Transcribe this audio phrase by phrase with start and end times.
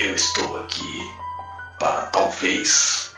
[0.00, 1.12] eu estou aqui
[1.78, 3.14] para talvez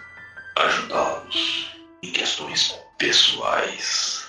[0.57, 1.71] ajudá-los
[2.03, 4.25] em questões pessoais.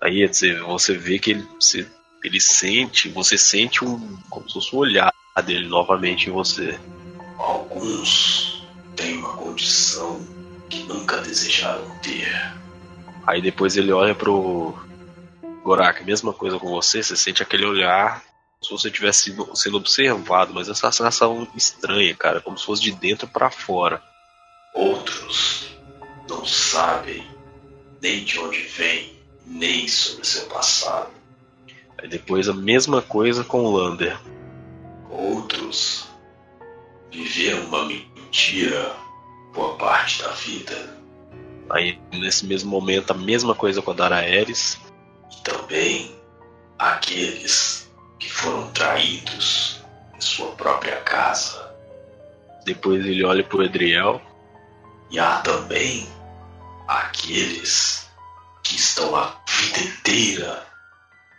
[0.00, 1.86] Aí você vê que ele, você,
[2.24, 5.12] ele sente, você sente um como se fosse um olhar
[5.44, 6.78] dele novamente em você.
[7.36, 8.66] Alguns
[8.96, 10.18] têm uma condição
[10.70, 12.32] que nunca desejaram ter.
[13.26, 14.74] Aí depois ele olha pro
[15.62, 18.22] Gorak, mesma coisa com você, você sente aquele olhar
[18.60, 23.28] se você tivesse sendo observado, mas essa sensação estranha, cara, como se fosse de dentro
[23.28, 24.02] para fora.
[24.74, 25.70] Outros
[26.28, 27.24] não sabem
[28.02, 31.10] nem de onde vem, nem sobre seu passado.
[31.96, 34.18] Aí depois a mesma coisa com o Lander.
[35.10, 36.08] Outros
[37.10, 38.94] viveram uma mentira
[39.54, 40.98] boa parte da vida.
[41.70, 44.78] Aí nesse mesmo momento a mesma coisa com a Dara Ares.
[45.32, 46.14] E também
[46.78, 47.87] aqueles
[48.18, 49.80] que foram traídos
[50.14, 51.74] em sua própria casa.
[52.64, 54.20] Depois ele olha para o Edriel.
[55.10, 56.06] E há também
[56.86, 58.08] aqueles
[58.62, 60.66] que estão a vida inteira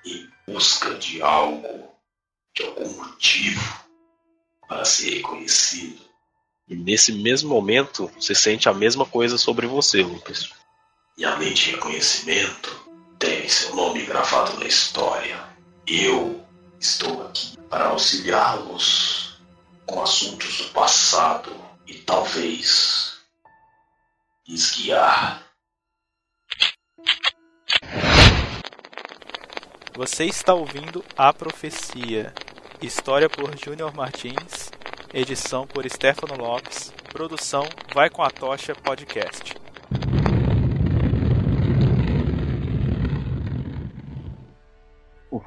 [0.06, 1.94] em busca de algo,
[2.56, 3.62] de algum motivo
[4.68, 6.00] para ser reconhecido.
[6.68, 10.50] E nesse mesmo momento, você sente a mesma coisa sobre você, Lucas.
[11.18, 15.44] E além de reconhecimento, tem seu nome gravado na história.
[15.86, 16.39] Eu
[16.80, 19.38] Estou aqui para auxiliá-los
[19.86, 21.54] com assuntos do passado
[21.86, 23.18] e talvez
[24.48, 25.44] lhes guiar.
[29.94, 32.34] Você está ouvindo A Profecia,
[32.82, 34.72] história por Júnior Martins,
[35.14, 39.59] edição por Stefano Lopes, produção Vai com a Tocha Podcast.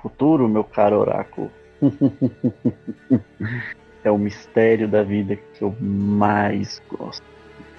[0.03, 1.51] Futuro, meu caro oráculo,
[4.05, 7.23] é o mistério da vida que eu mais gosto.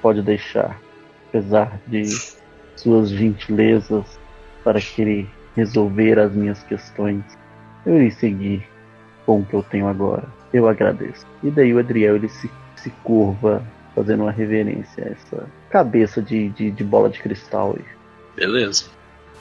[0.01, 0.79] Pode deixar,
[1.29, 2.05] apesar de
[2.75, 4.19] suas gentilezas
[4.63, 7.23] para querer resolver as minhas questões,
[7.85, 8.67] eu irei seguir
[9.25, 10.25] com o que eu tenho agora.
[10.53, 11.25] Eu agradeço.
[11.43, 13.63] E daí o Adriel ele se, se curva
[13.95, 17.85] fazendo uma reverência a essa cabeça de, de, de bola de cristal aí.
[18.35, 18.85] Beleza.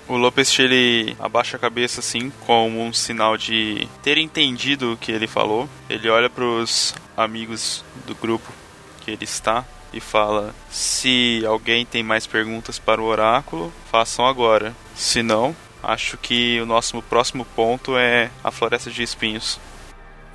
[0.08, 5.12] O Lopes ele abaixa a cabeça assim, como um sinal de ter entendido o que
[5.12, 5.68] ele falou.
[5.88, 8.52] Ele olha para os amigos do grupo
[9.00, 14.74] que ele está e fala: Se alguém tem mais perguntas para o oráculo, façam agora.
[14.94, 19.60] Se não, acho que o nosso próximo ponto é a Floresta de Espinhos.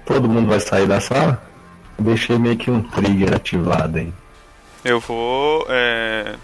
[0.05, 1.41] Todo mundo vai sair da sala?
[1.99, 4.13] Deixei meio que um trigger ativado aí.
[4.85, 6.35] Eu vou é,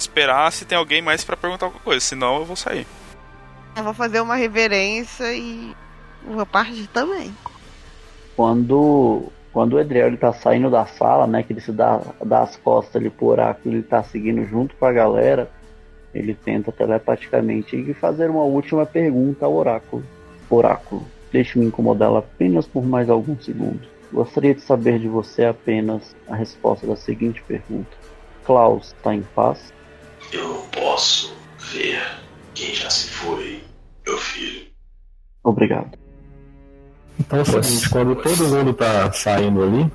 [0.00, 2.86] esperar se tem alguém mais para perguntar alguma coisa, senão eu vou sair.
[3.76, 5.74] Eu vou fazer uma reverência e
[6.26, 7.34] vou partir também.
[8.34, 12.42] Quando quando o Edriel ele tá saindo da sala, né, que ele se dá, dá
[12.42, 15.50] as costas ali pro oráculo, ele tá seguindo junto com a galera,
[16.14, 20.02] ele tenta telepaticamente fazer uma última pergunta ao oráculo.
[20.50, 23.88] Oráculo, deixe-me incomodá-la apenas por mais alguns segundos.
[24.12, 27.96] Gostaria de saber de você apenas a resposta da seguinte pergunta.
[28.44, 29.72] Klaus está em paz?
[30.32, 31.34] Eu não posso
[31.72, 32.00] ver
[32.54, 33.62] quem já se foi,
[34.06, 34.66] meu filho.
[35.42, 35.96] Obrigado.
[37.18, 39.90] Então é o seguinte, quando todo mundo tá saindo ali,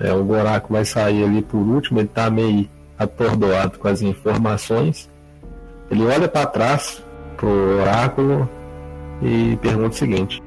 [0.00, 5.10] é, o Goraco vai sair ali por último, ele tá meio atordoado com as informações.
[5.90, 7.02] Ele olha para trás
[7.36, 8.48] pro oráculo
[9.20, 10.42] e pergunta o seguinte: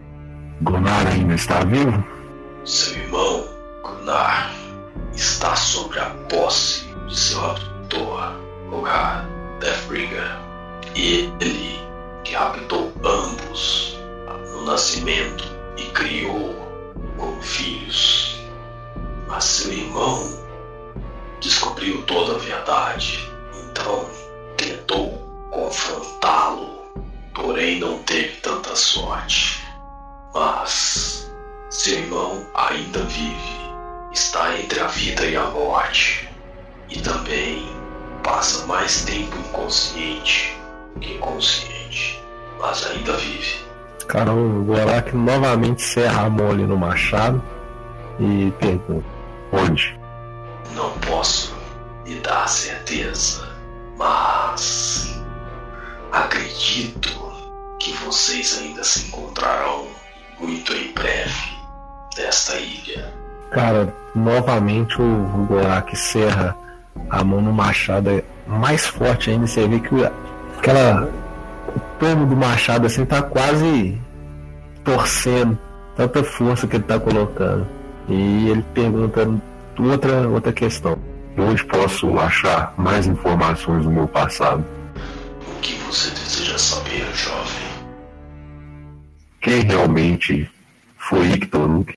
[0.62, 2.04] Gunnar ainda está vivo?
[2.64, 3.46] Seu irmão,
[3.84, 4.52] Gunnar,
[5.14, 7.40] está sobre a posse de seu
[8.66, 9.26] abdutor, Ogar
[9.60, 10.40] Deathbringer.
[10.96, 11.80] E ele
[12.24, 13.98] que raptou ambos
[14.52, 15.44] no nascimento
[15.78, 16.56] e criou
[17.18, 18.40] como filhos.
[19.28, 20.46] Mas seu irmão
[21.42, 24.10] descobriu toda a verdade, então
[24.58, 26.84] tentou confrontá-lo,
[27.34, 29.64] porém não teve tanta sorte.
[30.34, 31.30] Mas
[31.70, 33.60] seu irmão ainda vive,
[34.14, 36.30] está entre a vida e a morte,
[36.90, 37.75] e também
[38.26, 40.58] passa mais tempo inconsciente
[41.00, 42.22] que consciente,
[42.60, 43.64] mas ainda vive.
[44.08, 47.42] Cara, o Gorak novamente serra a mão ali no machado
[48.20, 49.06] e pergunta:
[49.52, 50.00] Onde?
[50.74, 51.56] Não posso
[52.06, 53.48] lhe dar certeza,
[53.98, 55.22] mas
[56.12, 57.10] acredito
[57.80, 59.88] que vocês ainda se encontrarão
[60.40, 61.58] muito em breve
[62.18, 63.14] nesta ilha.
[63.52, 66.58] Cara, novamente o Gorak serra
[67.10, 69.48] a mão no machado é mais forte ainda.
[69.48, 70.06] Você vê que o,
[70.58, 71.10] aquela,
[71.76, 74.00] o tomo do machado assim tá quase
[74.84, 75.58] torcendo,
[75.96, 77.68] tanta força que ele tá colocando.
[78.08, 79.28] E ele pergunta
[79.80, 80.98] outra, outra questão.
[81.38, 84.64] Onde posso achar mais informações do meu passado?
[85.58, 87.66] O que você deseja saber, jovem?
[89.42, 90.50] Quem realmente
[90.98, 91.94] foi Ictoruk?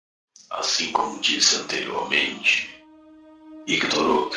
[0.51, 2.69] Assim como disse anteriormente,
[3.67, 4.37] Ictoruk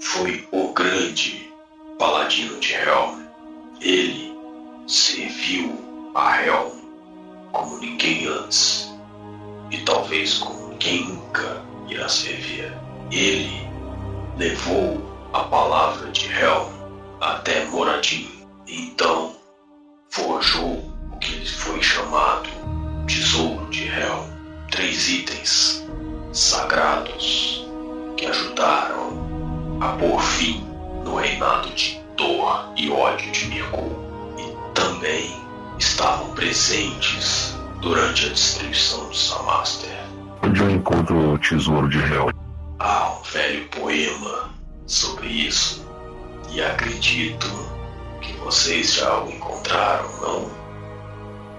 [0.00, 1.50] foi o grande
[1.98, 3.26] paladino de Helm.
[3.80, 4.36] Ele
[4.86, 6.72] serviu a Helm
[7.52, 8.92] como ninguém antes
[9.70, 12.72] e talvez como ninguém nunca irá servir.
[13.10, 13.66] Ele
[14.36, 15.00] levou
[15.32, 16.72] a palavra de Helm
[17.20, 18.28] até Moradin.
[18.66, 19.34] Então
[20.10, 22.48] forjou o que foi chamado
[23.06, 24.36] Tesouro de Helm.
[24.70, 25.86] Três itens
[26.32, 27.66] sagrados
[28.16, 29.05] que ajudaram
[29.80, 30.64] a pôr fim
[31.04, 33.84] no reinado de dor e ódio de Mirko.
[34.38, 35.30] E também
[35.78, 39.90] estavam presentes durante a destruição de Samaster.
[40.42, 42.30] Onde eu encontro o tesouro de Hel?
[42.78, 44.50] Há um velho poema
[44.86, 45.86] sobre isso.
[46.50, 47.46] E acredito
[48.20, 50.50] que vocês já o encontraram, não?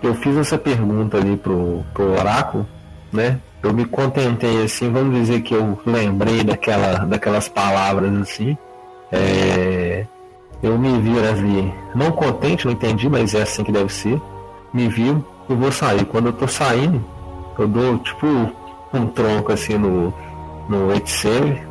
[0.01, 2.67] Eu fiz essa pergunta ali pro, pro oráculo,
[3.11, 3.39] né?
[3.63, 8.57] Eu me contentei assim, vamos dizer que eu lembrei daquela, daquelas palavras assim.
[9.11, 10.05] É,
[10.61, 14.21] eu me vi ali, não contente, não entendi, mas é assim que deve ser.
[14.73, 16.05] Me vi, eu vou sair.
[16.05, 17.03] Quando eu tô saindo,
[17.57, 18.27] eu dou tipo
[18.93, 20.13] um tronco assim no,
[20.69, 21.61] no Etsave,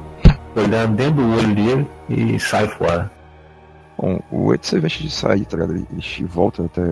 [0.55, 3.11] olhando dentro do olho dele e sai fora.
[3.99, 5.77] Bom, o Etsave antes de sair, tá ligado?
[5.77, 6.83] Ele volta até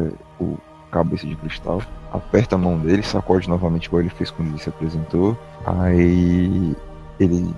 [0.41, 0.57] o
[0.91, 1.83] cabeça de cristal,
[2.15, 5.37] aperta a mão dele, sacode novamente igual ele fez quando ele se apresentou.
[5.67, 6.75] Aí
[7.19, 7.55] ele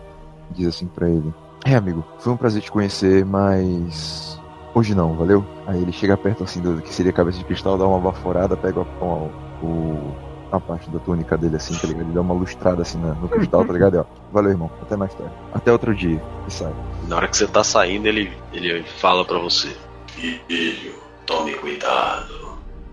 [0.50, 1.32] diz assim para ele:
[1.64, 4.41] É, amigo, foi um prazer te conhecer, mas
[4.75, 5.44] hoje não, valeu?
[5.67, 8.56] Aí ele chega perto assim do que seria a cabeça de cristal, dá uma baforada,
[8.56, 9.31] pega o,
[9.62, 10.14] o,
[10.50, 12.06] a parte da túnica dele assim, tá ligado?
[12.06, 13.97] Ele dá uma lustrada assim no, no cristal, tá ligado?
[13.97, 15.32] E, ó, valeu, irmão, até mais tarde.
[15.52, 16.73] Até outro dia, e sai.
[17.09, 19.76] Na hora que você tá saindo, ele, ele fala para você:
[20.06, 20.94] Filho,
[21.26, 22.45] tome cuidado.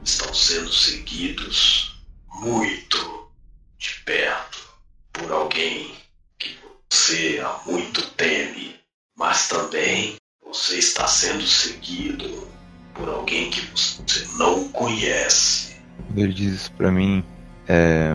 [0.03, 1.95] Estão sendo seguidos
[2.41, 3.31] muito
[3.77, 4.59] de perto
[5.13, 5.94] por alguém
[6.38, 6.57] que
[6.91, 8.75] você há muito teme,
[9.17, 10.15] mas também
[10.45, 12.47] você está sendo seguido
[12.94, 15.77] por alguém que você não conhece.
[16.07, 17.23] Quando ele diz isso pra mim,
[17.67, 18.11] é,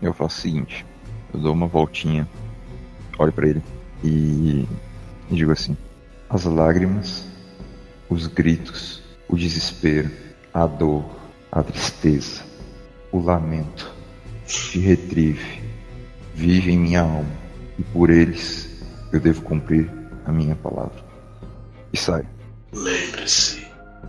[0.00, 0.86] eu faço o seguinte:
[1.34, 2.28] eu dou uma voltinha,
[3.18, 3.62] olho para ele
[4.04, 4.64] e,
[5.28, 5.76] e digo assim:
[6.30, 7.24] as lágrimas,
[8.08, 10.10] os gritos, o desespero,
[10.54, 11.21] a dor,
[11.52, 12.42] a tristeza,
[13.12, 13.92] o lamento
[14.46, 15.62] de retrieve
[16.34, 17.30] vive em minha alma
[17.78, 18.82] e por eles
[19.12, 19.90] eu devo cumprir
[20.24, 21.04] a minha palavra.
[21.92, 22.26] E sai.
[22.72, 23.66] Lembre-se,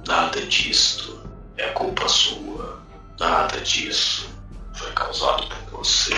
[0.07, 1.21] nada disto
[1.57, 2.81] é culpa sua.
[3.19, 4.33] Nada disso
[4.73, 6.13] foi causado por você.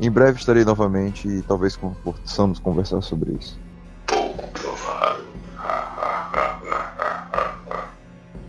[0.00, 3.60] Em breve estarei novamente e talvez possamos conversar sobre isso.
[4.06, 5.26] Pouco provável.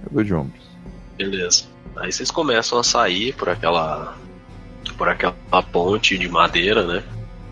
[0.06, 0.71] Eu dou de ombros.
[1.22, 1.66] Beleza.
[1.98, 4.18] Aí vocês começam a sair por aquela
[4.98, 7.04] por aquela ponte de madeira, né?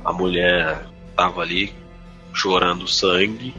[0.04, 1.71] A mulher tava ali
[2.33, 3.54] chorando sangue,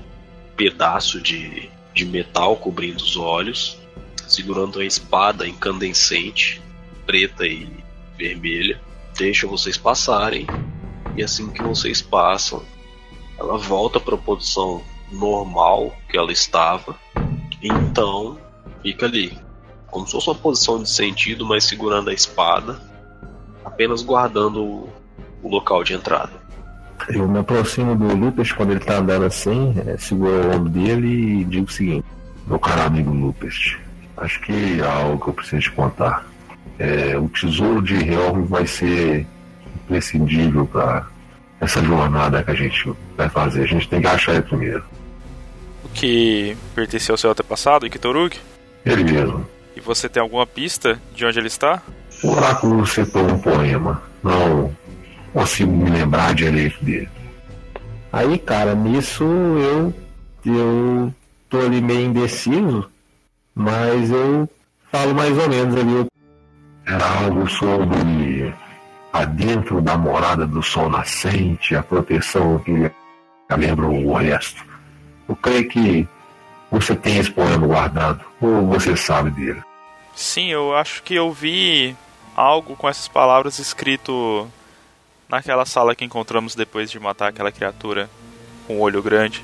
[0.57, 3.79] pedaço de, de metal cobrindo os olhos,
[4.27, 6.61] segurando uma espada incandescente,
[7.07, 7.69] preta e
[8.19, 8.81] vermelha.
[9.17, 10.45] Deixa vocês passarem
[11.17, 12.64] e assim que vocês passam,
[13.38, 16.99] ela volta para a posição normal que ela estava.
[17.62, 18.38] Então
[18.83, 19.38] fica ali,
[19.90, 22.80] como se fosse uma posição de sentido, mas segurando a espada,
[23.64, 24.88] apenas guardando o,
[25.42, 26.32] o local de entrada.
[27.09, 31.40] Eu me aproximo do Lucas quando ele tá andando assim, é, seguro o ombro dele
[31.40, 32.04] e digo o seguinte:
[32.47, 33.76] Meu caro amigo Lucas,
[34.16, 36.26] acho que há algo que eu preciso te contar.
[36.78, 39.26] É, o tesouro de Helm vai ser
[39.85, 41.06] imprescindível para
[41.61, 43.64] essa jornada que a gente vai fazer.
[43.64, 44.85] A gente tem que achar ele primeiro.
[45.85, 48.38] O que pertenceu ao seu antepassado, Ikitoruk?
[48.85, 49.47] Ele mesmo.
[49.80, 51.82] E você tem alguma pista de onde ele está?
[52.22, 54.02] O oráculo citou um poema.
[54.22, 54.70] Não
[55.32, 57.08] consigo me lembrar direito dele.
[58.12, 59.94] Aí, cara, nisso eu
[60.44, 61.14] eu
[61.49, 62.90] tô ali meio indeciso,
[63.54, 64.49] mas eu
[64.90, 66.06] falo mais ou menos ali.
[66.87, 68.54] Era algo sobre
[69.12, 72.90] adentro da morada do sol nascente, a proteção que
[73.56, 74.64] lembra o resto.
[75.28, 76.08] Eu creio que
[76.70, 79.62] você tem esse poema guardado, ou você sabe dele.
[80.21, 81.97] Sim, eu acho que eu vi
[82.37, 84.47] algo com essas palavras escrito
[85.27, 88.09] naquela sala que encontramos depois de matar aquela criatura
[88.67, 89.43] com um olho grande.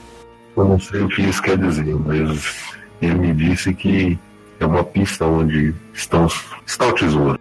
[0.54, 4.18] Eu não sei o que isso quer dizer, mas ele me disse que
[4.60, 6.28] é uma pista onde estão,
[6.66, 7.40] está o tesouro.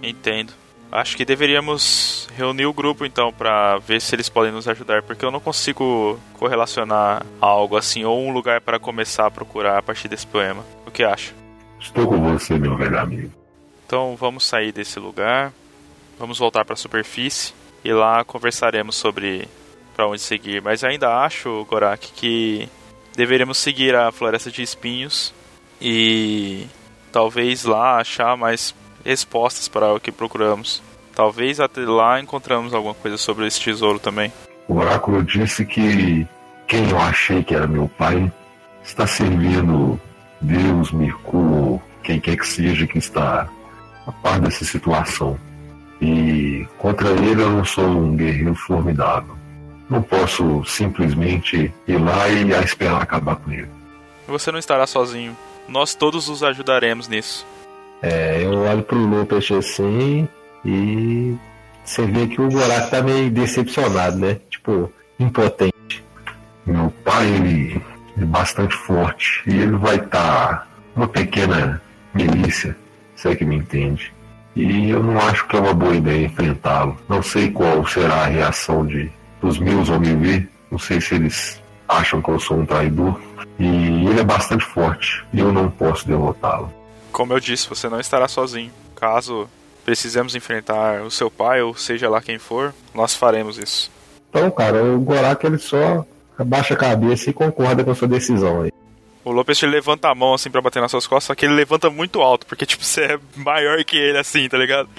[0.00, 0.52] Entendo.
[0.92, 5.24] Acho que deveríamos reunir o grupo então para ver se eles podem nos ajudar, porque
[5.24, 10.06] eu não consigo correlacionar algo assim ou um lugar para começar a procurar a partir
[10.06, 10.64] desse poema.
[10.86, 11.47] O que acha?
[11.80, 13.32] Estou com você, meu velho amigo.
[13.86, 15.52] Então vamos sair desse lugar,
[16.18, 17.54] vamos voltar para a superfície
[17.84, 19.48] e lá conversaremos sobre
[19.94, 20.60] para onde seguir.
[20.62, 22.68] Mas ainda acho, Gorak, que
[23.16, 25.34] deveríamos seguir a floresta de espinhos
[25.80, 26.66] e
[27.10, 30.82] talvez lá achar mais respostas para o que procuramos.
[31.14, 34.32] Talvez até lá encontramos alguma coisa sobre esse tesouro também.
[34.68, 36.26] O oráculo disse que
[36.66, 38.30] quem eu achei que era meu pai
[38.84, 39.98] está servindo
[40.40, 43.48] Deus, Mercúrio, quem quer que seja que está
[44.06, 45.38] a par dessa situação.
[46.00, 49.36] E contra ele eu não sou um guerreiro formidável.
[49.90, 53.68] Não posso simplesmente ir lá e esperar acabar com ele.
[54.26, 55.36] Você não estará sozinho.
[55.66, 57.46] Nós todos os ajudaremos nisso.
[58.02, 60.28] É, eu olho pro Lopes assim
[60.64, 61.36] e
[61.84, 64.38] você vê que o Gorak tá meio decepcionado, né?
[64.48, 66.04] Tipo, impotente.
[66.64, 67.82] Meu pai, ele
[68.24, 71.80] bastante forte e ele vai estar tá uma pequena
[72.14, 72.76] milícia,
[73.14, 74.12] se é que me entende.
[74.56, 76.98] E eu não acho que é uma boa ideia enfrentá-lo.
[77.08, 79.10] Não sei qual será a reação de,
[79.40, 80.50] dos meus ao me ver.
[80.70, 83.20] Não sei se eles acham que eu sou um traidor.
[83.58, 86.72] E ele é bastante forte e eu não posso derrotá-lo.
[87.12, 88.72] Como eu disse, você não estará sozinho.
[88.96, 89.48] Caso
[89.84, 93.90] precisemos enfrentar o seu pai, ou seja lá quem for, nós faremos isso.
[94.28, 96.04] Então, cara, o Gorak ele só
[96.38, 98.72] abaixa a cabeça e concorda com a sua decisão aí.
[99.24, 101.54] O Lopes ele levanta a mão assim para bater nas suas costas, só que ele
[101.54, 104.88] levanta muito alto, porque tipo, você é maior que ele assim, tá ligado?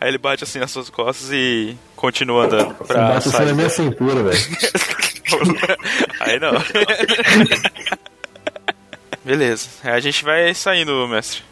[0.00, 3.54] Aí ele bate assim nas suas costas e continua andando pra você bate assim na
[3.54, 4.38] minha cintura, velho.
[6.20, 6.52] Aí não.
[9.24, 9.68] Beleza.
[9.82, 11.42] A gente vai saindo, mestre.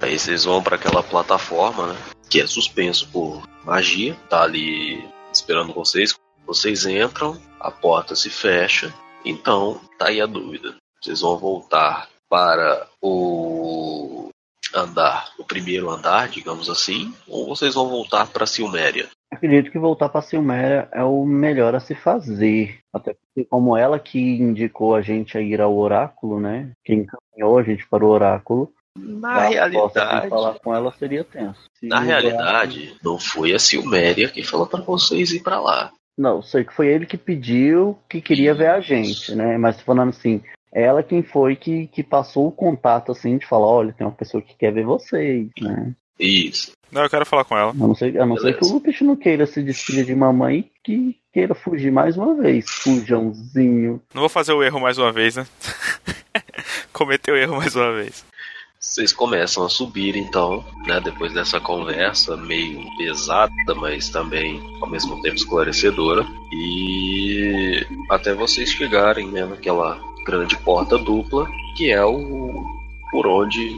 [0.00, 1.96] Aí vocês vão para aquela plataforma, né?
[2.28, 4.14] Que é suspenso por magia.
[4.28, 6.14] Tá ali esperando vocês.
[6.46, 8.92] Vocês entram, a porta se fecha.
[9.24, 10.74] Então, tá aí a dúvida.
[11.00, 14.28] Vocês vão voltar para o
[14.74, 19.08] andar, o primeiro andar, digamos assim, ou vocês vão voltar para Silméria?
[19.30, 22.78] Acredito que voltar para Silméria é o melhor a se fazer.
[22.92, 26.70] Até porque, como ela que indicou a gente a ir ao oráculo, né?
[26.84, 28.72] Quem encaminhou a gente para o oráculo.
[28.96, 30.28] Na realidade.
[30.28, 31.60] falar com ela seria tenso.
[31.78, 35.92] Se na realidade, não foi a Silméria que falou para vocês ir para lá.
[36.16, 39.56] Não, sei que foi ele que pediu que queria ver a gente, né?
[39.56, 40.42] Mas falando assim,
[40.72, 44.42] ela quem foi que, que passou o contato, assim, de falar, olha, tem uma pessoa
[44.42, 45.94] que quer ver vocês, né?
[46.18, 46.72] Isso.
[46.90, 47.70] Não, eu quero falar com ela.
[47.70, 50.58] A não ser, a não ser que o Lupus não queira se despedir de mamãe
[50.58, 54.00] e que queira fugir mais uma vez, fujãozinho.
[54.14, 55.46] Não vou fazer o erro mais uma vez, né?
[56.92, 58.24] Cometeu o erro mais uma vez.
[58.84, 61.00] Vocês começam a subir então, né?
[61.00, 66.26] Depois dessa conversa meio pesada, mas também ao mesmo tempo esclarecedora.
[66.52, 72.66] E até vocês chegarem né, naquela grande porta dupla, que é o
[73.12, 73.72] por onde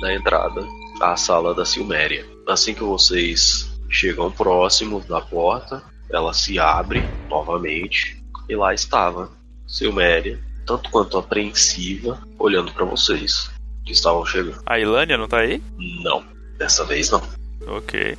[0.00, 0.64] da entrada
[1.00, 2.24] à sala da Silméria.
[2.46, 9.28] Assim que vocês chegam próximo da porta, ela se abre novamente e lá estava
[9.66, 13.55] Silméria, tanto quanto apreensiva, olhando para vocês
[13.86, 14.60] que estavam chegando.
[14.66, 15.62] A Ilânia não tá aí?
[16.02, 16.22] Não,
[16.58, 17.22] dessa vez não.
[17.66, 18.18] Ok.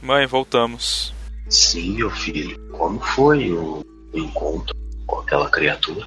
[0.00, 1.12] Mãe, voltamos.
[1.48, 2.58] Sim, meu filho.
[2.70, 6.06] Como foi o encontro com aquela criatura?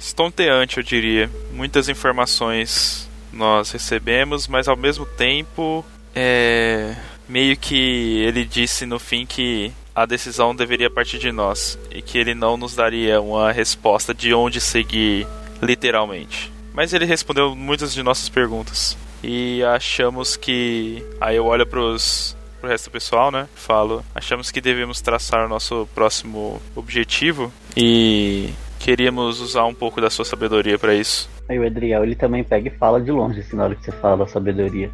[0.00, 1.30] estonteante, eu diria.
[1.52, 5.84] Muitas informações nós recebemos, mas ao mesmo tempo,
[6.14, 6.96] é
[7.28, 12.18] meio que ele disse no fim que a decisão deveria partir de nós e que
[12.18, 15.26] ele não nos daria uma resposta de onde seguir,
[15.62, 16.50] literalmente.
[16.80, 22.70] Mas ele respondeu muitas de nossas perguntas e achamos que aí eu olho pros pro
[22.70, 23.46] resto do pessoal, né?
[23.54, 30.08] Falo, achamos que devemos traçar o nosso próximo objetivo e queríamos usar um pouco da
[30.08, 31.28] sua sabedoria para isso.
[31.50, 33.92] Aí o Edriel ele também pega e fala de longe, assim, na hora que você
[33.92, 34.90] fala da sabedoria.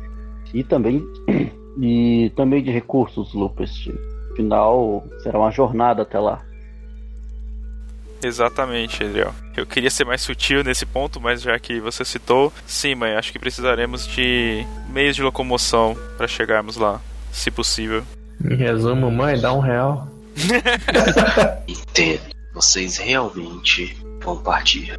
[0.53, 1.07] E também
[1.81, 3.89] e também de recursos, Lupus.
[4.33, 6.43] Afinal, será uma jornada até lá.
[8.27, 9.35] Exatamente, Edriel.
[9.57, 13.33] Eu queria ser mais sutil nesse ponto, mas já que você citou, sim, mãe, acho
[13.33, 17.01] que precisaremos de meios de locomoção para chegarmos lá,
[17.33, 18.03] se possível.
[18.45, 20.09] Em resumo, mãe, dá um real.
[21.67, 24.99] Entendo vocês realmente vão partir.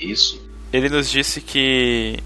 [0.00, 0.42] Isso?
[0.72, 2.18] Ele nos disse que,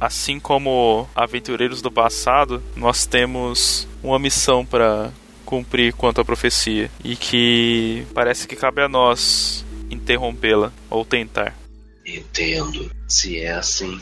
[0.00, 5.12] assim como aventureiros do passado, nós temos uma missão para
[5.52, 11.54] cumprir quanto à profecia e que parece que cabe a nós interrompê-la ou tentar.
[12.06, 12.90] Entendo.
[13.06, 14.00] Se é assim,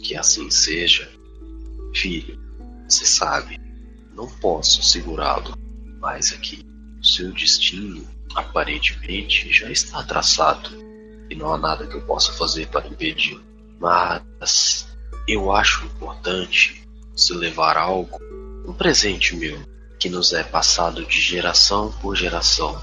[0.00, 1.08] que assim seja.
[1.94, 2.36] Filho,
[2.88, 3.56] você sabe,
[4.16, 5.56] não posso segurá-lo
[6.00, 6.66] mais aqui.
[7.00, 8.04] O seu destino,
[8.34, 10.70] aparentemente, já está traçado
[11.30, 13.44] e não há nada que eu possa fazer para impedi-lo.
[13.78, 14.88] Mas
[15.28, 16.82] eu acho importante
[17.14, 18.18] se levar algo,
[18.66, 19.69] um presente meu,
[20.00, 22.82] que nos é passado de geração por geração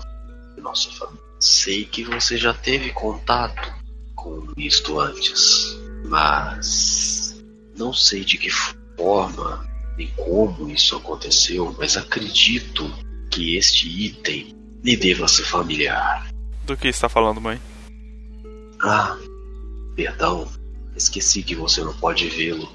[0.56, 1.20] de nossa família.
[1.40, 3.74] Sei que você já teve contato
[4.16, 7.36] com isto antes, mas
[7.76, 12.88] não sei de que forma nem como isso aconteceu, mas acredito
[13.32, 16.28] que este item lhe deva ser familiar.
[16.66, 17.60] Do que está falando, mãe?
[18.80, 19.18] Ah,
[19.96, 20.48] perdão,
[20.96, 22.70] esqueci que você não pode vê-lo.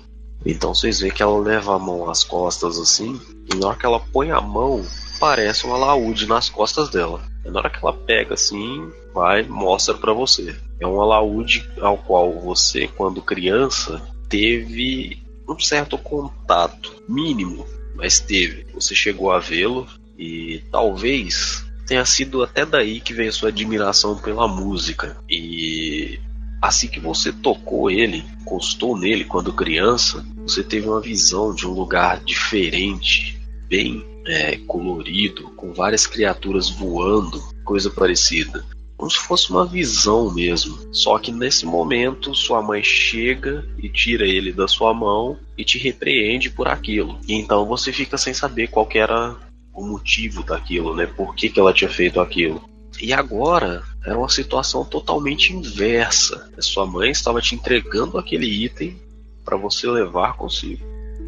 [0.45, 3.21] Então vocês veem que ela leva a mão às costas assim,
[3.53, 4.85] e na hora que ela põe a mão,
[5.21, 7.23] parece um alaúde nas costas dela.
[7.45, 10.55] E na hora que ela pega assim, vai, mostra para você.
[10.81, 18.67] É um alaúde ao qual você, quando criança, teve um certo contato mínimo, mas teve.
[18.75, 19.87] Você chegou a vê-lo
[20.19, 25.17] e talvez tenha sido até daí que veio sua admiração pela música.
[25.29, 26.19] E
[26.63, 31.73] assim que você tocou ele, encostou nele quando criança, você teve uma visão de um
[31.73, 38.65] lugar diferente, bem é, colorido, com várias criaturas voando, coisa parecida.
[38.97, 40.79] Como se fosse uma visão mesmo.
[40.95, 45.77] Só que nesse momento, sua mãe chega e tira ele da sua mão e te
[45.77, 47.19] repreende por aquilo.
[47.27, 49.35] E então você fica sem saber qual era
[49.75, 51.07] o motivo daquilo, né?
[51.07, 52.63] Por que, que ela tinha feito aquilo.
[53.01, 56.51] E agora era uma situação totalmente inversa.
[56.59, 59.01] Sua mãe estava te entregando aquele item
[59.45, 60.85] para você levar consigo.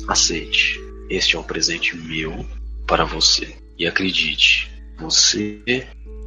[0.08, 0.80] Aceite.
[1.08, 2.44] Este é um presente meu
[2.86, 3.56] para você.
[3.78, 5.60] E acredite, você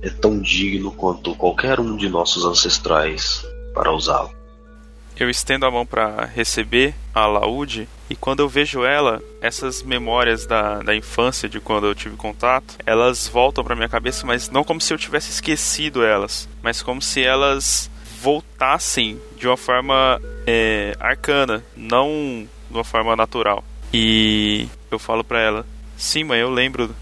[0.02, 4.36] é tão digno quanto qualquer um de nossos ancestrais para usá-lo.
[5.20, 10.46] Eu estendo a mão para receber a alaúde e quando eu vejo ela, essas memórias
[10.46, 14.64] da, da infância, de quando eu tive contato, elas voltam para minha cabeça, mas não
[14.64, 17.90] como se eu tivesse esquecido elas, mas como se elas
[18.22, 23.64] voltassem de uma forma é, arcana, não de uma forma natural.
[23.94, 25.66] E eu falo para ela:
[25.98, 26.96] Sim, mãe, eu lembro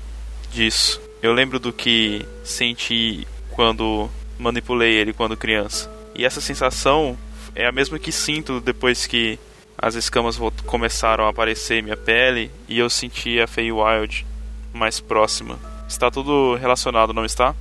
[0.51, 1.01] disso.
[1.21, 5.91] Eu lembro do que senti quando manipulei ele quando criança.
[6.13, 7.17] E essa sensação
[7.55, 9.39] é a mesma que sinto depois que
[9.77, 14.25] as escamas começaram a aparecer em minha pele e eu senti a Feywild
[14.73, 15.59] mais próxima.
[15.87, 17.55] Está tudo relacionado, não está?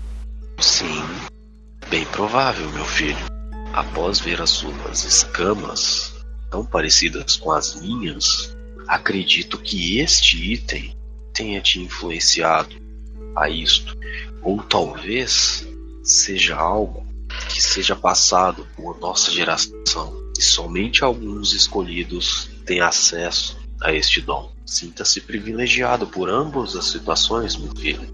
[0.59, 1.03] Sim,
[1.89, 3.19] bem provável, meu filho.
[3.73, 6.15] Após ver as suas escamas
[6.51, 10.97] tão parecidas com as minhas, acredito que este item
[11.33, 12.77] tenha te influenciado
[13.37, 13.97] a isto.
[14.43, 15.67] Ou talvez
[16.05, 17.05] seja algo
[17.49, 24.51] que seja passado por nossa geração e somente alguns escolhidos têm acesso a este dom.
[24.67, 28.13] Sinta-se privilegiado por ambas as situações, meu filho.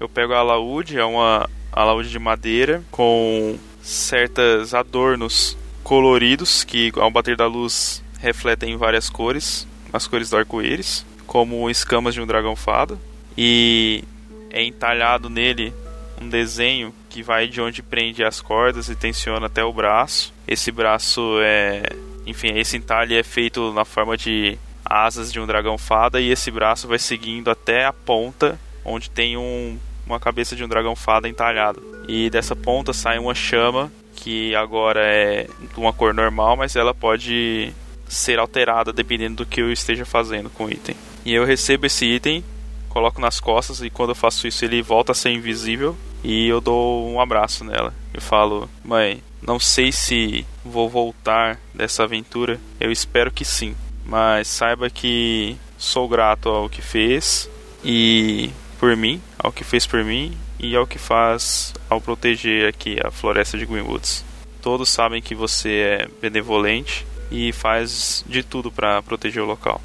[0.00, 7.10] Eu pego a alaúde, é uma alaúde de madeira com certos adornos coloridos que ao
[7.10, 12.54] bater da luz refletem várias cores, as cores do arco-íris, como escamas de um dragão
[12.54, 12.98] fado,
[13.36, 14.04] e
[14.50, 15.72] é entalhado nele
[16.20, 20.32] um desenho que vai de onde prende as cordas e tensiona até o braço.
[20.48, 21.82] Esse braço é,
[22.26, 26.50] enfim, esse entalhe é feito na forma de asas de um dragão fada e esse
[26.50, 31.28] braço vai seguindo até a ponta onde tem um, uma cabeça de um dragão fada
[31.28, 31.78] entalhada.
[32.08, 36.94] E dessa ponta sai uma chama que agora é de uma cor normal, mas ela
[36.94, 37.74] pode
[38.08, 40.96] ser alterada dependendo do que eu esteja fazendo com o item.
[41.26, 42.42] E eu recebo esse item,
[42.88, 46.60] coloco nas costas e quando eu faço isso ele volta a ser invisível e eu
[46.60, 47.92] dou um abraço nela.
[48.12, 52.60] Eu falo: "Mãe, não sei se vou voltar dessa aventura.
[52.78, 57.50] Eu espero que sim, mas saiba que sou grato ao que fez
[57.84, 62.96] e por mim, ao que fez por mim e ao que faz ao proteger aqui
[63.04, 64.24] a floresta de Greenwoods.
[64.60, 69.80] Todos sabem que você é benevolente e faz de tudo para proteger o local.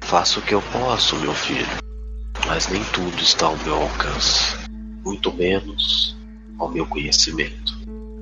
[0.00, 1.66] Faço o que eu posso, meu filho,
[2.46, 4.56] mas nem tudo está ao meu alcance,
[5.04, 6.16] muito menos
[6.58, 7.72] ao meu conhecimento.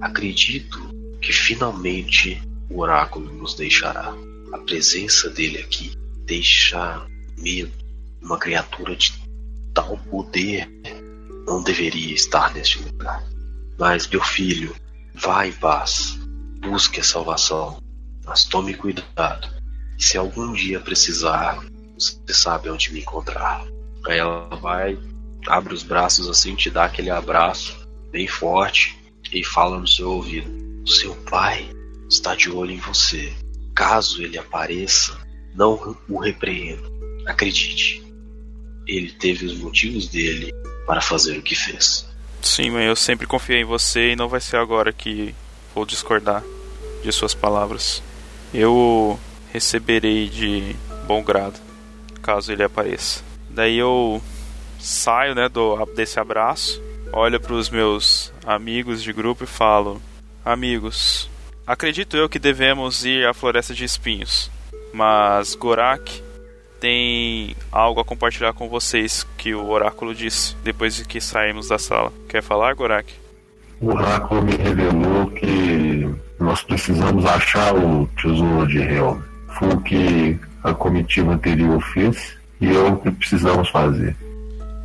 [0.01, 0.79] Acredito
[1.21, 4.15] que finalmente o oráculo nos deixará.
[4.53, 5.93] A presença dele aqui
[6.25, 7.07] deixa
[7.39, 7.73] medo.
[8.23, 9.13] Uma criatura de
[9.75, 10.69] tal poder
[11.47, 13.23] não deveria estar neste lugar.
[13.79, 14.75] Mas, meu filho,
[15.15, 16.19] vá em paz,
[16.61, 17.83] busque a salvação,
[18.25, 19.49] mas tome cuidado.
[19.99, 21.59] E se algum dia precisar,
[21.99, 23.65] você sabe onde me encontrar.
[24.07, 24.99] Aí ela vai,
[25.47, 27.79] abre os braços assim, te dá aquele abraço
[28.11, 28.99] bem forte
[29.33, 30.51] e fala no seu ouvido:
[30.87, 31.69] Seu pai
[32.09, 33.33] está de olho em você.
[33.75, 35.17] Caso ele apareça,
[35.55, 36.83] não o repreenda.
[37.27, 38.03] acredite,
[38.87, 40.53] ele teve os motivos dele
[40.87, 42.09] para fazer o que fez.
[42.43, 45.35] Sim, mãe, eu sempre confiei em você e não vai ser agora que
[45.75, 46.43] vou discordar
[47.03, 48.03] de suas palavras.
[48.53, 49.19] Eu
[49.53, 50.75] receberei de
[51.07, 51.61] bom grado,
[52.23, 53.30] caso ele apareça.
[53.51, 54.23] Daí eu
[54.79, 56.81] saio, né, do, desse abraço,
[57.13, 60.01] olho para os meus amigos de grupo e falo:
[60.45, 61.29] Amigos,
[61.67, 64.51] acredito eu que devemos ir à Floresta de Espinhos,
[64.93, 66.23] mas Gorak
[66.81, 71.79] tem algo a compartilhar com vocês que o oráculo disse depois de que saímos da
[71.79, 72.13] sala.
[72.29, 73.13] Quer falar, Gorak?
[73.81, 76.09] O oráculo me revelou que
[76.39, 79.21] nós precisamos achar o tesouro de Helm.
[79.59, 84.16] Foi o que a comitiva anterior fez e é o que precisamos fazer.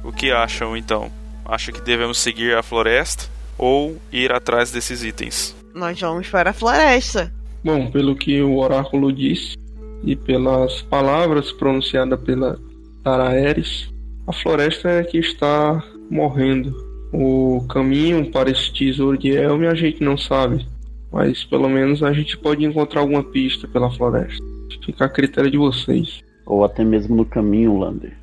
[0.04, 1.12] O que acham então?
[1.46, 3.26] Acha que devemos seguir a floresta
[3.58, 5.56] ou ir atrás desses itens?
[5.74, 7.32] Nós vamos para a floresta.
[7.64, 9.58] Bom, pelo que o oráculo disse
[10.04, 12.60] e pelas palavras pronunciadas pela
[13.04, 13.92] Taraeris,
[14.28, 16.76] a floresta é que está morrendo.
[17.12, 20.66] O caminho para esse tesouro de Elme a gente não sabe,
[21.12, 24.44] mas pelo menos a gente pode encontrar alguma pista pela floresta.
[24.84, 26.25] Fica a critério de vocês.
[26.46, 28.16] Ou até mesmo no caminho, Lander.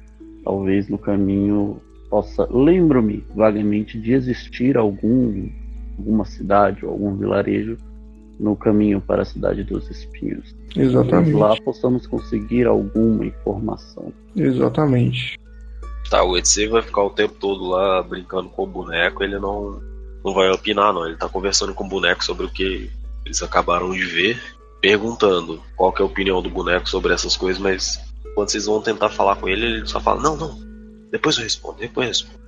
[0.45, 2.47] Talvez no caminho possa.
[2.51, 5.49] Lembro-me vagamente de existir algum,
[5.99, 7.77] alguma cidade ou algum vilarejo
[8.39, 10.55] no caminho para a cidade dos espinhos.
[10.77, 11.33] Exatamente.
[11.33, 14.13] Lá possamos conseguir alguma informação.
[14.35, 15.39] Exatamente.
[16.11, 19.81] Tá, o Etsy vai ficar o tempo todo lá brincando com o boneco, ele não,
[20.23, 22.91] não vai opinar não, ele tá conversando com o boneco sobre o que
[23.25, 24.43] eles acabaram de ver,
[24.81, 28.81] perguntando qual que é a opinião do boneco sobre essas coisas, mas quando vocês vão
[28.81, 30.59] tentar falar com ele, ele só fala, não, não,
[31.11, 32.43] depois eu respondo, depois eu respondo.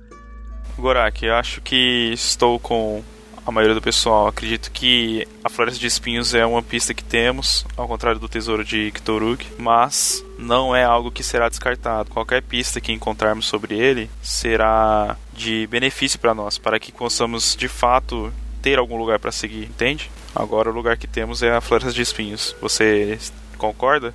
[0.77, 3.03] Gorak, acho que estou com
[3.45, 4.27] a maioria do pessoal.
[4.27, 8.65] Acredito que a Floresta de Espinhos é uma pista que temos, ao contrário do Tesouro
[8.65, 12.09] de Ktoruk, mas não é algo que será descartado.
[12.09, 17.67] Qualquer pista que encontrarmos sobre ele será de benefício para nós, para que possamos de
[17.67, 20.09] fato ter algum lugar para seguir, entende?
[20.33, 22.55] Agora o lugar que temos é a Floresta de Espinhos.
[22.59, 23.19] Você
[23.57, 24.13] concorda?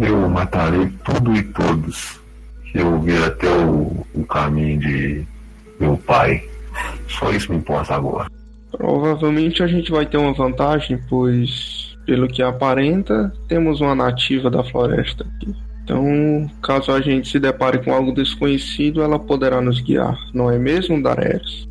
[0.00, 2.20] Eu matarei tudo e todos
[2.70, 5.24] que eu ver até o, o caminho de
[5.80, 6.44] meu pai.
[7.08, 8.30] Só isso me importa agora.
[8.70, 14.62] Provavelmente a gente vai ter uma vantagem, pois, pelo que aparenta, temos uma nativa da
[14.62, 15.54] floresta aqui.
[15.82, 20.58] Então, caso a gente se depare com algo desconhecido, ela poderá nos guiar, não é
[20.58, 21.68] mesmo, Daenerys?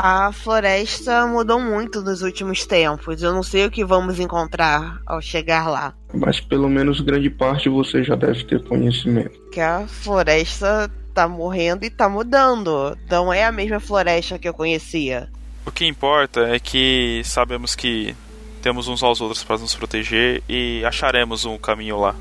[0.00, 3.20] A floresta mudou muito nos últimos tempos.
[3.20, 5.92] Eu não sei o que vamos encontrar ao chegar lá.
[6.14, 9.36] Mas pelo menos grande parte você já deve ter conhecimento.
[9.50, 12.96] Que a floresta tá morrendo e tá mudando.
[13.10, 15.28] Não é a mesma floresta que eu conhecia.
[15.66, 18.14] O que importa é que sabemos que
[18.62, 22.14] temos uns aos outros para nos proteger e acharemos um caminho lá,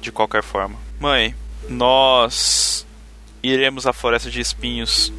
[0.00, 0.76] de qualquer forma.
[0.98, 1.34] Mãe,
[1.68, 2.86] nós
[3.42, 5.12] iremos à Floresta de Espinhos.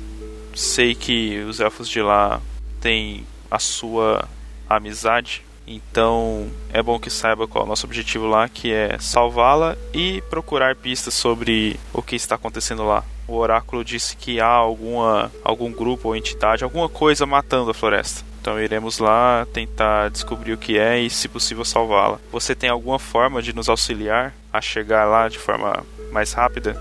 [0.53, 2.41] Sei que os elfos de lá
[2.79, 4.27] têm a sua
[4.69, 9.77] amizade, então é bom que saiba qual é o nosso objetivo lá, que é salvá-la
[9.93, 13.03] e procurar pistas sobre o que está acontecendo lá.
[13.27, 18.23] O oráculo disse que há alguma, algum grupo ou entidade, alguma coisa matando a floresta.
[18.41, 22.19] Então iremos lá tentar descobrir o que é e, se possível, salvá-la.
[22.29, 26.77] Você tem alguma forma de nos auxiliar a chegar lá de forma mais rápida?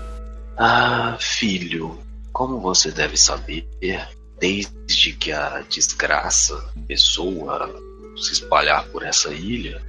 [0.57, 1.97] Ah, filho,
[2.33, 3.65] como você deve saber,
[4.39, 7.73] desde que a desgraça pessoa
[8.17, 9.81] se espalhar por essa ilha,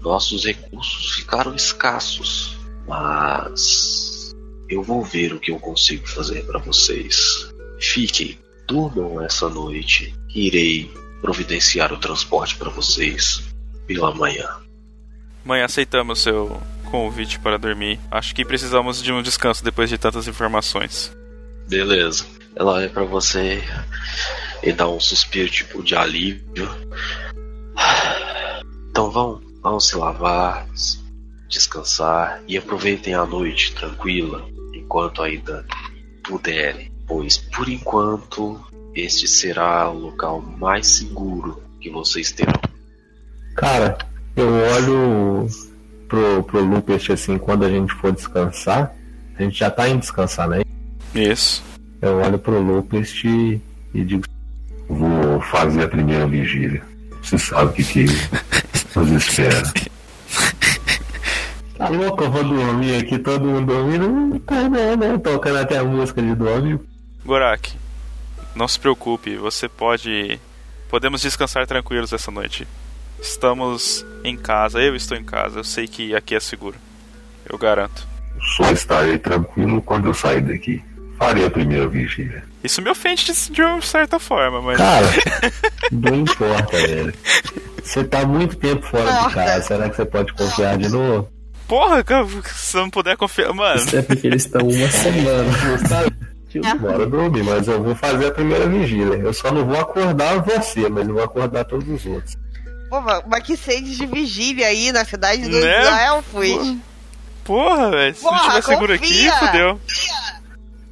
[0.00, 2.56] nossos recursos ficaram escassos.
[2.86, 4.34] Mas
[4.68, 7.16] eu vou ver o que eu consigo fazer para vocês.
[7.78, 10.14] Fiquem, durmam essa noite.
[10.34, 13.42] Irei providenciar o transporte para vocês
[13.86, 14.48] pela manhã.
[15.44, 18.00] Mãe, aceitamos seu convite para dormir.
[18.10, 21.16] Acho que precisamos de um descanso depois de tantas informações.
[21.68, 22.24] Beleza.
[22.56, 23.62] Ela olha para você
[24.62, 26.68] e dá um suspiro tipo de alívio.
[28.90, 30.66] Então vão, vão se lavar,
[31.48, 35.64] descansar e aproveitem a noite tranquila enquanto ainda
[36.24, 38.60] puderem, pois por enquanto
[38.94, 42.60] este será o local mais seguro que vocês terão.
[43.54, 43.98] Cara,
[44.34, 45.48] eu olho
[46.08, 48.94] pro, pro Lupest assim quando a gente for descansar.
[49.36, 50.62] A gente já tá indo descansar, né?
[51.14, 51.62] Isso.
[52.00, 53.60] Eu olho pro Lupest e,
[53.94, 54.24] e digo:
[54.88, 56.82] Vou fazer a primeira vigília.
[57.22, 58.04] Você sabe o que, que
[58.96, 59.62] nos espera.
[61.78, 64.40] Tá louco, eu vou dormir aqui, todo mundo dormindo.
[64.40, 65.16] Tá, né, né?
[65.16, 66.80] Tocando até a música de dormir.
[67.24, 67.72] Gorak,
[68.52, 70.40] não se preocupe, você pode.
[70.90, 72.66] Podemos descansar tranquilos essa noite.
[73.20, 76.76] Estamos em casa, eu estou em casa, eu sei que aqui é seguro.
[77.48, 78.08] Eu garanto.
[78.56, 80.82] só estarei tranquilo quando eu sair daqui.
[81.18, 82.44] Farei a primeira vigília.
[82.62, 84.76] Isso me ofende de, de uma certa forma, mas.
[84.78, 85.06] Cara,
[85.90, 87.12] não importa, velho.
[87.82, 91.28] Você tá muito tempo fora de casa, será que você pode confiar de novo?
[91.66, 92.04] Porra,
[92.54, 93.52] se eu não puder confiar.
[93.52, 95.44] Mano, Isso é porque eles estão uma semana.
[96.80, 99.16] Bora dormir, mas eu vou fazer a primeira vigília.
[99.16, 102.36] Eu só não vou acordar você, mas eu vou acordar todos os outros.
[102.88, 106.04] Pô, mas que sede de vigília aí na cidade dos Né?
[106.06, 106.76] elfos.
[107.44, 108.14] porra, velho.
[108.14, 109.76] Se não Porra, tiver seguro aqui, confia.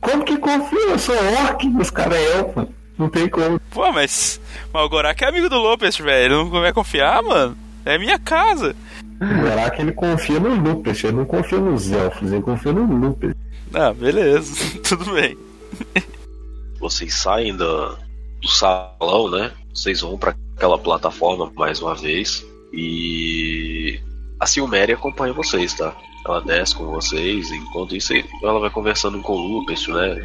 [0.07, 0.91] Como que confia?
[0.91, 2.69] Eu sou orc, os caras é elfa.
[2.97, 3.59] Não tem como.
[3.73, 4.41] Pô, mas.
[4.73, 6.45] Mas o Gorak é amigo do Lopes, velho.
[6.45, 7.57] Não vai confiar, mano?
[7.85, 8.77] É minha casa.
[9.21, 13.35] O Gorak ele confia no Lupus, ele não confia nos elfos, ele confia no Lupus.
[13.75, 14.55] Ah, beleza.
[14.89, 15.37] Tudo bem.
[16.79, 17.97] Vocês saem da,
[18.41, 19.51] do salão, né?
[19.75, 22.47] Vocês vão para aquela plataforma mais uma vez.
[22.73, 24.01] E
[24.39, 25.97] a Silméria acompanha vocês, tá?
[26.27, 27.51] Ela desce com vocês.
[27.51, 30.21] Enquanto isso, ela vai conversando com o Lupus, né?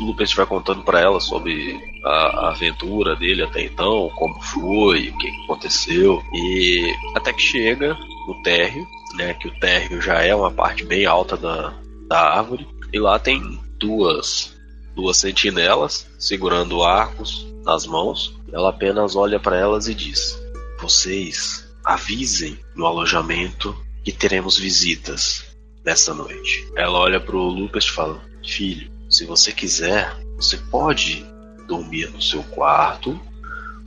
[0.00, 5.08] O Lupus vai contando para ela sobre a, a aventura dele até então, como foi,
[5.08, 6.22] o que aconteceu.
[6.34, 9.34] E até que chega no térreo, né?
[9.34, 11.72] Que o térreo já é uma parte bem alta da,
[12.08, 12.66] da árvore.
[12.92, 14.54] E lá tem duas
[14.94, 18.34] duas sentinelas segurando arcos nas mãos.
[18.52, 20.36] Ela apenas olha para elas e diz:
[20.80, 25.46] Vocês avisem no alojamento que teremos visitas
[25.84, 26.68] nessa noite.
[26.76, 31.24] Ela olha pro Lucas e fala: Filho, se você quiser, você pode
[31.68, 33.18] dormir no seu quarto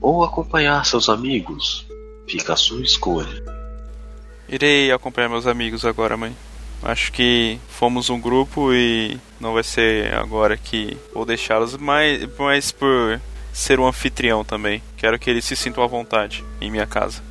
[0.02, 1.86] ou acompanhar seus amigos.
[2.28, 3.44] Fica a sua escolha.
[4.48, 6.36] Irei acompanhar meus amigos agora, mãe.
[6.82, 12.72] Acho que fomos um grupo e não vai ser agora que vou deixá-los, mas, mas
[12.72, 13.20] por
[13.52, 14.82] ser um anfitrião também.
[14.96, 17.29] Quero que eles se sintam à vontade em minha casa.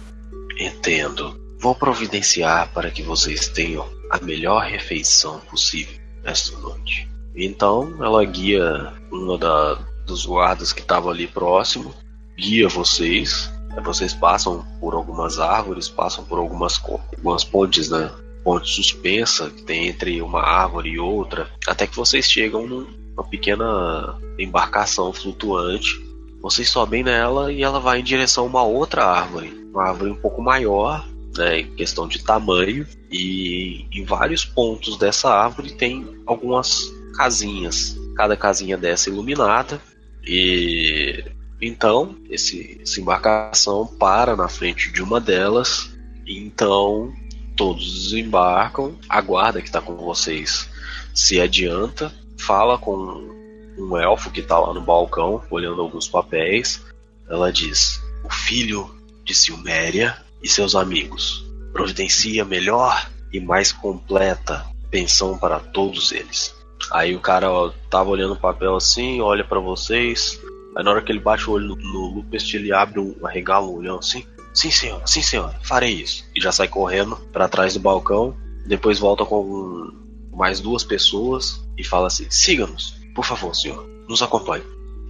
[0.59, 1.38] Entendo.
[1.61, 7.09] Vou providenciar para que vocês tenham a melhor refeição possível nesta noite.
[7.35, 9.75] Então ela guia uma da,
[10.07, 11.94] dos guardas que estava ali próximo,
[12.37, 13.53] guia vocês.
[13.71, 18.11] Aí Vocês passam por algumas árvores, passam por algumas, algumas pontes, né?
[18.42, 24.18] Ponte suspensa que tem entre uma árvore e outra, até que vocês chegam numa pequena
[24.38, 26.08] embarcação flutuante
[26.40, 30.16] vocês sobem nela e ela vai em direção a uma outra árvore, uma árvore um
[30.16, 36.92] pouco maior, né, em questão de tamanho, e em vários pontos dessa árvore tem algumas
[37.14, 39.81] casinhas, cada casinha dessa iluminada,
[40.24, 41.24] e
[41.61, 45.90] então esse, essa embarcação para na frente de uma delas,
[46.27, 47.12] então
[47.57, 50.68] todos desembarcam, a guarda que está com vocês.
[51.12, 53.38] Se adianta, fala com
[53.78, 56.84] um elfo que tá lá no balcão olhando alguns papéis.
[57.28, 58.90] Ela diz: O filho
[59.24, 66.54] de Silméria e seus amigos providencia melhor e mais completa pensão para todos eles.
[66.90, 70.40] Aí o cara ó, tava olhando o papel assim, olha para vocês.
[70.76, 73.66] Aí na hora que ele bate o olho no, no Lupest, ele abre um arregala
[73.66, 74.24] um olhão assim.
[74.54, 76.24] Sim, senhora, sim, senhora, farei isso.
[76.34, 78.34] E já sai correndo para trás do balcão.
[78.66, 79.92] Depois volta com
[80.32, 82.97] mais duas pessoas e fala assim: siga-nos.
[83.18, 84.62] Por favor, senhor, nos acompanhe.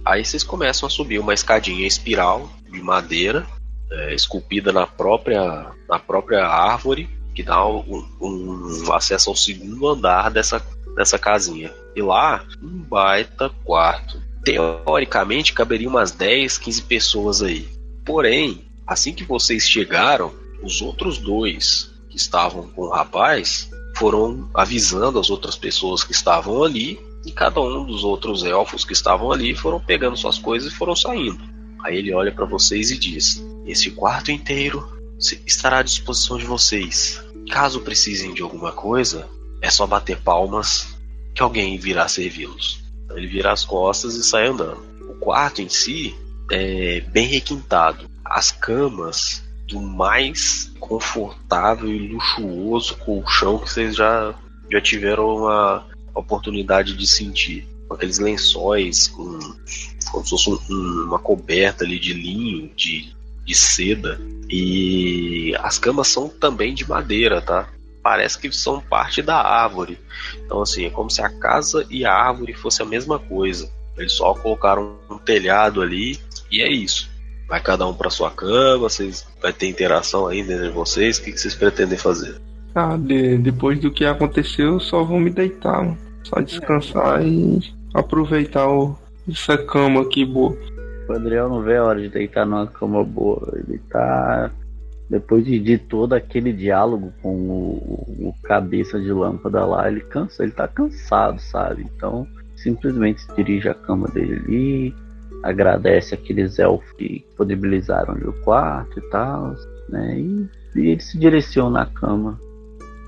[0.03, 3.45] Aí vocês começam a subir uma escadinha espiral de madeira,
[3.91, 10.31] é, esculpida na própria, na própria árvore, que dá um, um acesso ao segundo andar
[10.31, 10.59] dessa,
[10.95, 11.71] dessa casinha.
[11.95, 14.19] E lá, um baita quarto.
[14.43, 17.69] Teoricamente, caberia umas 10, 15 pessoas aí.
[18.03, 25.19] Porém, assim que vocês chegaram, os outros dois que estavam com o rapaz foram avisando
[25.19, 29.55] as outras pessoas que estavam ali e cada um dos outros elfos que estavam ali
[29.55, 31.39] foram pegando suas coisas e foram saindo.
[31.83, 34.87] Aí ele olha para vocês e diz: Esse quarto inteiro
[35.45, 37.23] estará à disposição de vocês.
[37.49, 39.27] Caso precisem de alguma coisa,
[39.61, 40.95] é só bater palmas
[41.33, 42.83] que alguém virá servi-los.
[43.05, 44.83] Então ele vira as costas e sai andando.
[45.09, 46.15] O quarto em si
[46.51, 48.09] é bem requintado.
[48.23, 54.33] As camas do mais confortável e luxuoso colchão que vocês já,
[54.71, 55.85] já tiveram uma
[56.19, 57.67] oportunidade de sentir.
[57.87, 59.39] Com aqueles lençóis, com,
[60.11, 63.11] como se fosse um- um- uma coberta ali de linho, de,
[63.45, 64.19] de seda.
[64.47, 67.67] E as camas são também de madeira, tá?
[68.03, 69.97] Parece que são parte da árvore.
[70.45, 73.69] Então, assim, é como se a casa e a árvore fosse a mesma coisa.
[73.97, 76.19] Eles só colocaram um telhado ali
[76.51, 77.09] e é isso.
[77.47, 81.17] Vai cada um para sua cama, vocês vai ter interação aí entre vocês.
[81.17, 82.39] O que, que vocês pretendem fazer?
[82.75, 85.97] Ah, de- depois do que aconteceu, só vou me deitar, mano.
[86.23, 87.59] Só descansar e
[87.93, 88.95] aproveitar o,
[89.27, 90.55] essa cama aqui boa.
[91.07, 93.51] O Adriel não vê a hora de deitar numa cama boa.
[93.55, 94.51] Ele tá
[95.09, 100.43] depois de, de todo aquele diálogo com o, o, cabeça de lâmpada lá, ele cansa,
[100.43, 101.85] ele tá cansado, sabe?
[101.95, 104.95] Então simplesmente se dirige à cama dele ali,
[105.41, 109.55] agradece aqueles elfos que disponibilizaram o quarto e tal,
[109.87, 110.19] né?
[110.19, 112.39] E, e ele se direciona à cama.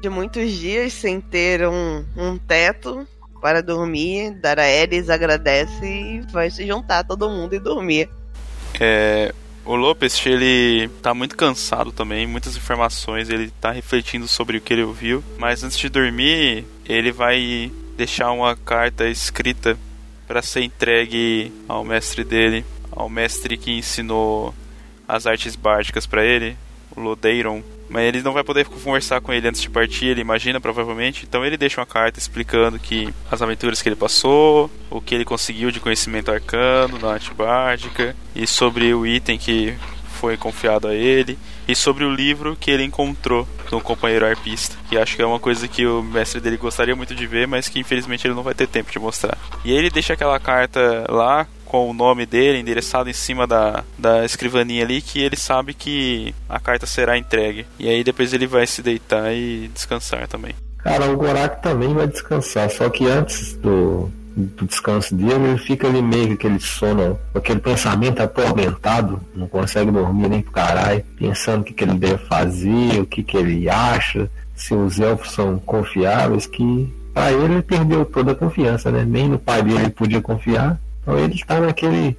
[0.02, 3.08] De muitos dias sem ter um, um teto
[3.40, 8.10] para dormir, Daraelis agradece e vai se juntar todo mundo e dormir.
[8.80, 9.34] É,
[9.64, 14.74] o Lopes, ele tá muito cansado também, muitas informações, ele tá refletindo sobre o que
[14.74, 19.78] ele ouviu, mas antes de dormir, ele vai deixar uma carta escrita
[20.28, 24.54] para ser entregue ao mestre dele, ao mestre que ensinou
[25.08, 26.58] as artes bárdicas para ele,
[26.96, 27.62] o Lodeiron.
[27.92, 31.26] Mas ele não vai poder conversar com ele antes de partir, ele imagina provavelmente.
[31.28, 35.26] Então ele deixa uma carta explicando que as aventuras que ele passou, o que ele
[35.26, 39.76] conseguiu de conhecimento arcano na arte bárdica e sobre o item que
[40.22, 44.98] foi confiado a ele e sobre o livro que ele encontrou no companheiro arpista, que
[44.98, 47.80] acho que é uma coisa que o mestre dele gostaria muito de ver, mas que
[47.80, 49.38] infelizmente ele não vai ter tempo de mostrar.
[49.66, 53.86] E aí ele deixa aquela carta lá com o nome dele endereçado em cima da,
[53.98, 57.66] da escrivaninha ali, que ele sabe que a carta será entregue.
[57.80, 60.54] E aí depois ele vai se deitar e descansar também.
[60.80, 65.88] Cara, o Gorak também vai descansar, só que antes do, do descanso dele, ele fica
[65.88, 71.62] ali meio que aquele sono, aquele pensamento atormentado, não consegue dormir nem pro caralho, pensando
[71.62, 75.58] o que, que ele deve fazer, o que, que ele acha, se os elfos são
[75.58, 79.06] confiáveis, que para ele ele perdeu toda a confiança, né?
[79.08, 82.18] Nem no pai dele ele podia confiar, então ele está naquele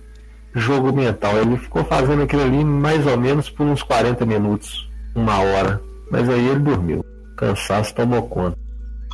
[0.54, 1.36] jogo mental.
[1.38, 6.28] Ele ficou fazendo aquilo ali mais ou menos por uns 40 minutos, uma hora, mas
[6.28, 7.04] aí ele dormiu.
[7.36, 8.62] cansaço tomou conta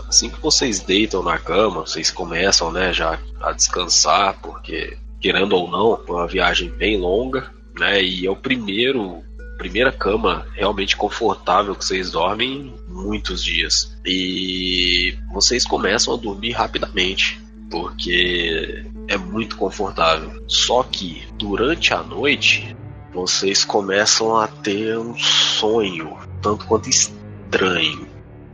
[0.06, 5.70] assim que vocês deitam na cama, vocês começam, né, já a descansar, porque querendo ou
[5.70, 9.22] não, foi uma viagem bem longa, né, e é o primeiro
[9.58, 13.92] primeira cama realmente confortável que vocês dormem muitos dias.
[14.06, 20.42] E vocês começam a dormir rapidamente, porque é muito confortável.
[20.46, 22.76] Só que durante a noite
[23.12, 28.06] vocês começam a ter um sonho tanto quanto estranho,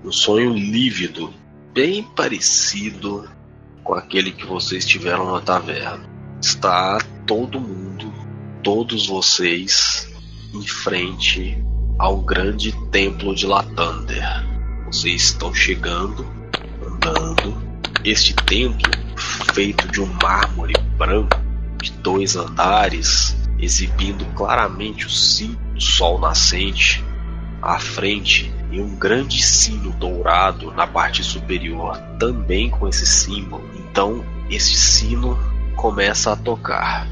[0.05, 1.33] um sonho lívido
[1.73, 3.29] bem parecido
[3.83, 6.09] com aquele que vocês tiveram na taverna.
[6.40, 8.12] Está todo mundo,
[8.62, 10.09] todos vocês,
[10.55, 11.62] em frente
[11.99, 14.25] ao grande templo de Latander.
[14.87, 16.27] Vocês estão chegando,
[16.87, 17.62] andando.
[18.05, 21.40] Este templo, feito de um mármore branco,
[21.81, 27.05] de dois andares, exibindo claramente o símbolo do sol nascente,
[27.62, 33.68] à frente e um grande sino dourado na parte superior, também com esse símbolo.
[33.77, 35.38] Então, esse sino
[35.77, 37.09] começa a tocar.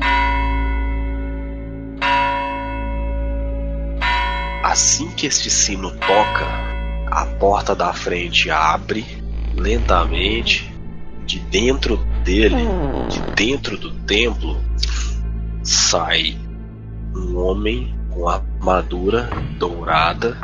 [4.63, 6.47] Assim que este sino toca,
[7.11, 9.05] a porta da frente abre
[9.55, 10.72] lentamente.
[11.27, 12.65] De dentro dele,
[13.09, 14.57] de dentro do templo,
[15.63, 16.37] sai
[17.15, 20.37] um homem com armadura dourada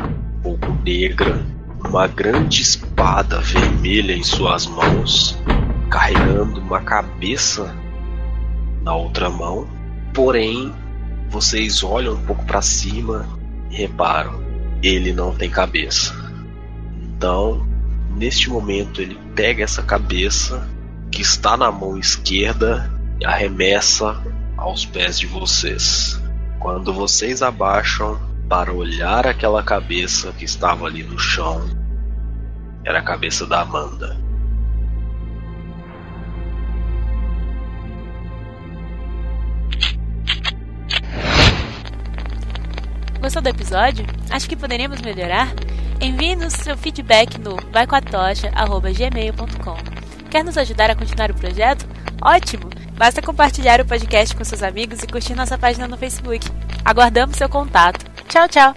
[0.43, 1.45] pouco negra,
[1.85, 5.39] uma grande espada vermelha em suas mãos,
[5.91, 7.75] carregando uma cabeça
[8.83, 9.69] na outra mão.
[10.15, 10.73] Porém,
[11.29, 13.29] vocês olham um pouco para cima
[13.71, 14.43] e reparam,
[14.83, 16.15] ele não tem cabeça.
[17.03, 17.68] Então,
[18.19, 20.69] neste momento, ele pega essa cabeça
[21.11, 24.21] que está na mão esquerda e arremessa
[24.57, 26.21] aos pés de vocês.
[26.59, 31.63] Quando vocês abaixam, para olhar aquela cabeça que estava ali no chão.
[32.85, 34.17] Era a cabeça da Amanda.
[43.21, 44.07] Gostou do episódio?
[44.31, 45.53] Acho que poderíamos melhorar?
[46.01, 49.77] Envie-nos seu feedback no vaicoatocha.gmail.com
[50.31, 51.85] Quer nos ajudar a continuar o projeto?
[52.23, 52.71] Ótimo!
[52.97, 56.47] Basta compartilhar o podcast com seus amigos e curtir nossa página no Facebook.
[56.85, 58.05] Aguardamos seu contato.
[58.29, 58.75] Tchau, tchau.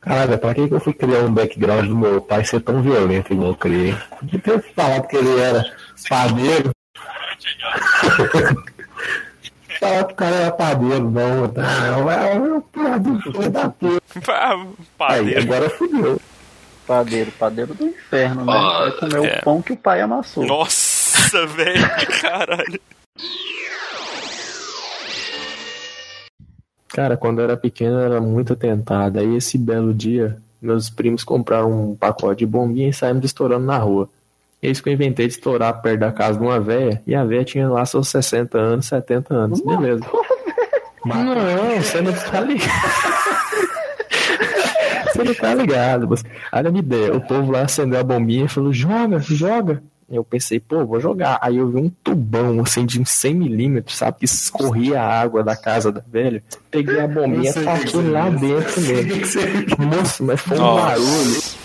[0.00, 3.50] Caralho, pra que eu fui criar um background do meu pai ser tão violento igual
[3.50, 3.94] eu criei?
[4.18, 5.64] Podia ter falado que ele era
[6.08, 6.72] padeiro.
[9.82, 11.48] Falar que o cara era padeiro, não.
[11.48, 14.00] Não, é o padeiro da puta.
[14.96, 15.28] Padeiro.
[15.28, 16.20] Aí, agora fudeu.
[16.86, 18.52] Padeiro, padeiro do inferno, né?
[18.54, 19.38] Ah, Vai comer é.
[19.38, 20.46] o pão que o pai amassou.
[20.46, 22.80] Nossa, velho, caralho.
[26.90, 29.18] Cara, quando eu era pequeno eu era muito tentado.
[29.18, 33.78] Aí esse belo dia, meus primos compraram um pacote de bombinha e saímos estourando na
[33.78, 34.08] rua.
[34.62, 37.24] É isso que eu inventei de estourar perto da casa de uma véia, e a
[37.24, 39.60] véia tinha lá seus 60 anos, 70 anos.
[39.60, 40.06] Beleza.
[41.04, 41.34] Não,
[41.82, 42.72] você não tá ligado.
[45.12, 46.08] Você não tá ligado.
[46.08, 46.24] Mas...
[46.52, 47.16] Olha a minha ideia.
[47.16, 49.82] O povo lá acendeu a bombinha e falou: joga, joga.
[50.08, 51.38] Eu pensei, pô, vou jogar.
[51.40, 54.18] Aí eu vi um tubão, assim, de uns 100 milímetros, sabe?
[54.18, 56.42] Que escorria a água da casa da velha.
[56.70, 59.76] Peguei a bombinha e taquei lá dentro mesmo.
[59.78, 60.86] Moço, mas foi um Nossa.
[60.86, 61.61] barulho.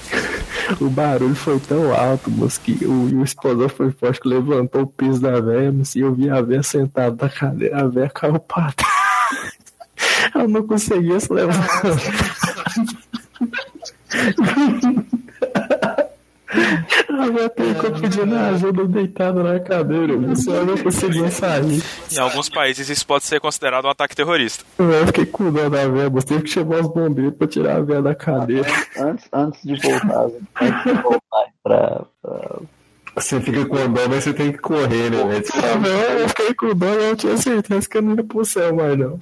[0.81, 5.21] O barulho foi tão alto, moço, que o, o foi forte que levantou o piso
[5.21, 8.73] da velha, moço, e eu vi a velha sentada na cadeira, a velha caiu pra.
[10.35, 11.97] Ela não conseguia se levantar.
[16.49, 21.83] A velha ficou pedindo ajuda deitada na cadeira, ela não conseguia sair.
[22.11, 24.63] Em alguns países isso pode ser considerado um ataque terrorista.
[24.79, 27.81] Eu fiquei com dó da velha, moço, teve que chamar os bombeiros pra tirar a
[27.81, 28.67] velha da cadeira.
[28.97, 30.27] Antes, antes de voltar,
[30.61, 32.59] antes de voltar pra, pra-
[33.15, 35.41] Você fica com dó, mas você tem que correr, né?
[35.53, 38.45] Ah, velho, eu fiquei com dó e eu tinha certeza que eu não ia pro
[38.45, 39.19] céu mais, não.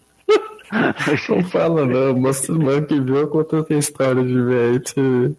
[1.29, 5.37] Não fala não, mostra o mano que viu contando a história de velho.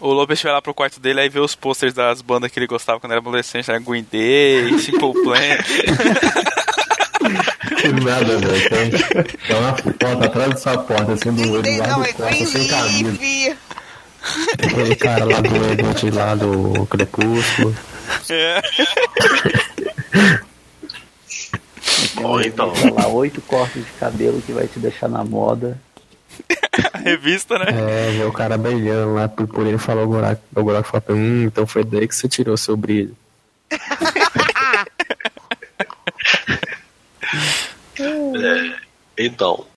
[0.00, 2.66] O Lopes vai lá pro quarto dele aí vê os posters das bandas que ele
[2.66, 3.78] gostava quando era adolescente, né?
[3.78, 5.38] Green Day, Simple Plan.
[8.04, 8.68] Nada, velho.
[9.46, 13.56] Tem, uma foto atrás dessa porta, assim, do olho do é sem camisa.
[14.54, 17.72] Aquele cara lá do Edward lá do Crepúsculo.
[18.28, 18.60] É.
[22.44, 22.72] Então.
[22.94, 25.80] lá, oito cortes de cabelo que vai te deixar na moda.
[26.92, 27.66] A revista, né?
[28.20, 30.42] É, o cara brilhando lá, por, por ele falou o Goraco.
[30.54, 33.16] O Goraco falou pra hum, então foi daí que você tirou seu brilho.
[37.98, 38.74] É,
[39.18, 39.64] então,